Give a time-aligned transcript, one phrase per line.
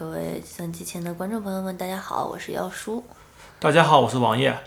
[0.00, 3.04] 各位计算机前的观众朋友们，大家好，我是姚叔。
[3.58, 4.58] 大家好，我是王爷。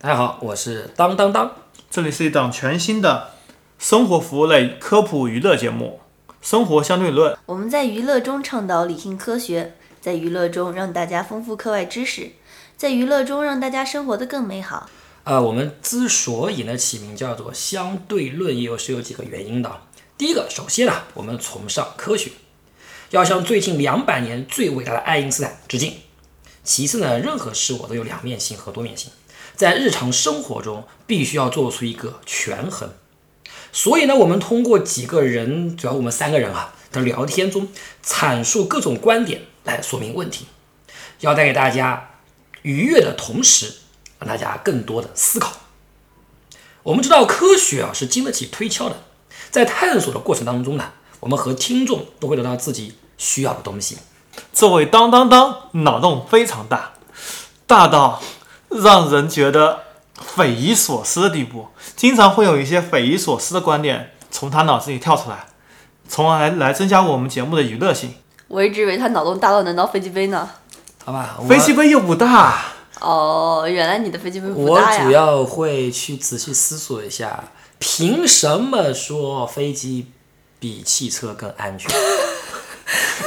[0.00, 1.54] 大家好，我是当当当。
[1.88, 3.30] 这里是一档全新的
[3.78, 6.00] 生活服务类科普娱乐节目
[6.42, 7.32] 《生活相对论》。
[7.46, 12.32] 我们在娱乐中倡导理性科学，在娱乐中让大家丰富课外知识，
[12.76, 14.90] 在娱乐中让大家生活得更美好。
[15.22, 19.70] 呃，我们之所以呢起名叫做相对论，也有是有几个原因的。
[20.18, 22.32] 第一个，首先呢，我们崇尚科学，
[23.10, 25.94] 要向最近两百年最伟大的爱因斯坦致敬。
[26.62, 29.10] 其次呢，任何事物都有两面性和多面性，
[29.56, 32.90] 在日常生活中必须要做出一个权衡。
[33.72, 37.68] 所以呢，我们通过几个人，主要我们三个人啊的聊天中，
[38.04, 40.46] 阐述各种观点来说明问题，
[41.20, 42.10] 要带给大家
[42.62, 43.72] 愉悦的同时，
[44.20, 45.56] 让大家更多的思考。
[46.84, 49.02] 我们知道科学啊是经得起推敲的，
[49.50, 53.98] 在探索的过程当中呢，我们和听众都会得到自己需要的东西。
[54.54, 56.92] 这位当当当脑洞非常大，
[57.66, 58.22] 大到
[58.70, 59.80] 让人觉得
[60.14, 61.68] 匪夷所思的地步。
[61.94, 65.48] 经常会有一些匪夷所思的观点从他脑子里跳出来，
[66.08, 68.14] 从而来来增加我们节目的娱乐性。
[68.48, 70.48] 我一直以为他脑洞大到能到飞机杯呢。
[71.04, 72.62] 好吧，飞机杯又不大，
[73.00, 75.04] 哦，原来你的飞机杯不我大呀。
[75.04, 77.44] 主要会去仔细思索一下，
[77.78, 80.10] 凭什么说飞机
[80.58, 81.90] 比汽车更安全？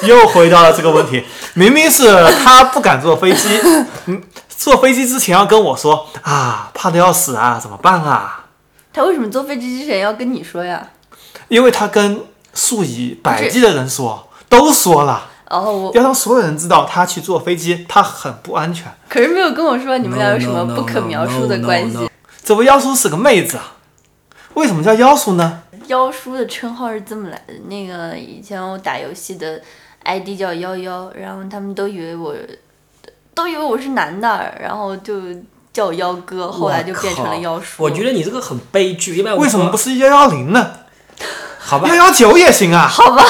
[0.03, 1.23] 又回到了这个问题。
[1.53, 2.07] 明明是
[2.43, 3.59] 他不敢坐飞机，
[4.07, 8.45] 嗯，坐飞机之前要跟我说啊，怕的要死啊，怎么办啊？
[8.91, 10.87] 他为什么坐飞机之前要跟你说呀？
[11.47, 12.21] 因为他跟
[12.53, 15.29] 数以百计的人说，都说了。
[15.49, 18.91] 然后我要让所有人知道他去坐飞机，他很不安全。
[19.07, 22.09] 可是没有跟我说你们俩有什么不可描述的 no, 关 no, 系 no.。
[22.43, 23.73] 这不妖叔是个妹子啊，
[24.55, 25.62] 为什么叫妖叔呢？
[25.87, 29.61] 妖叔的称号是这么来的，那个以前我打游戏的
[30.03, 32.35] ID 叫幺幺，然后他们都以为我，
[33.33, 35.21] 都以为我是男的，然后就
[35.71, 37.83] 叫我妖哥，后来就变成了妖叔。
[37.83, 40.71] 我觉得你这个很悲剧，因为为什么不是幺幺零呢？
[41.59, 41.95] 好吧幺？
[41.95, 43.23] 幺九也行啊，好吧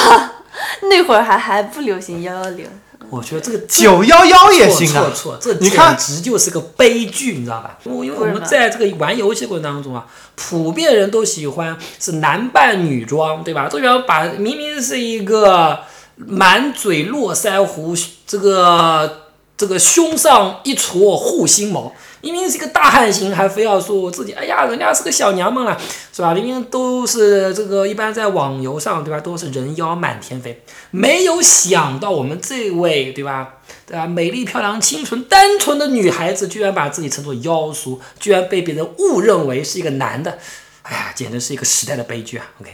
[0.89, 2.67] 那会儿还还不流行幺幺零，
[3.13, 5.01] 我觉得这个九幺幺也行啊。
[5.01, 7.77] 错错错，这你看简直就是个悲剧，你知道吧？
[7.83, 13.69] 因为因为我们在这个玩游戏过程当中啊，普遍人都喜欢是男扮女装，对吧？
[13.69, 15.79] 都喜欢把明明是一个
[16.15, 19.22] 满嘴络腮胡，这个
[19.55, 21.93] 这个胸上一撮护心毛。
[22.21, 25.77] 明明是一个大汉型，还非要说我自己，哎呀，人家是个小娘们了，
[26.13, 26.33] 是吧？
[26.33, 29.19] 明明都是这个，一般在网游上，对吧？
[29.19, 33.55] 都是人妖满天飞，没有想到我们这位，对吧？
[33.85, 34.07] 对吧？
[34.07, 40.39] 美丽漂亮、清纯、单纯的女孩子，居然把自己称作妖叔，居然被别人误认为是一个男的，
[40.83, 42.71] 哎呀，简直是一个时代的悲剧啊！OK，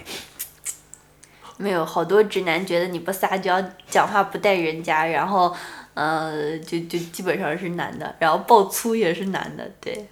[1.57, 3.59] 没有好多直男觉得你不撒娇，
[3.89, 5.51] 讲话不带人家，然后
[5.99, 10.07] 呃，就就基本上是男的，然后爆粗也是男的，对。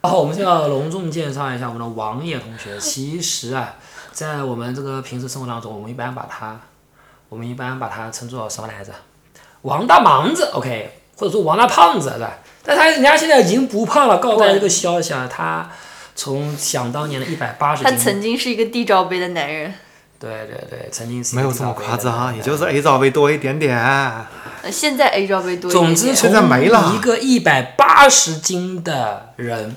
[0.00, 2.78] 然后我们就要隆重介绍一下我们的王爷同学。
[2.80, 3.76] 其实啊，
[4.12, 6.58] 在我们这个平时生活当中，我们一般把他，
[7.28, 8.94] 我们一般把他称作什么来着？
[9.60, 12.38] 王大忙子，OK，或者说王大胖子，对吧？
[12.64, 15.70] 但他人家现在已经不胖了，告诉大家一个消息啊，他
[16.14, 19.74] 从想当年的一百八十斤他，曾经是一个 D 罩杯的男人，
[20.18, 23.78] 对对对，曾经是没有这么夸张，也就是 A 罩杯多一点点。
[24.62, 25.94] 呃现在 A 罩杯多一点点。
[25.94, 29.76] 总之，现在没了一个一百八十斤的人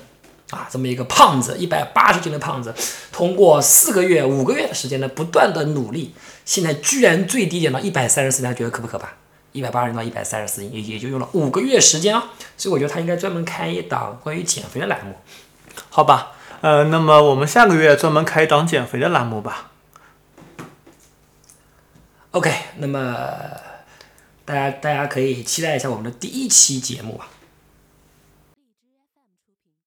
[0.50, 2.74] 啊，这么一个胖子，一百八十斤的胖子，
[3.12, 6.14] 通过四个月、五个月的时间呢，不断的努力，
[6.44, 9.08] 现在居然最低减到一百三十四斤，大家觉得可不可怕？
[9.52, 12.22] 一百八十到一百三十四斤，也也就用了五个月时间啊！
[12.58, 15.16] 所以我觉得他应该专门开一档关于减肥的栏目。
[15.88, 19.70] 好吧，呃，那么我们下个月专门开一档减肥的栏目吧。
[22.32, 23.16] OK，那么
[24.46, 27.28] 大家大家可以期待一下我们的第一期节目啊。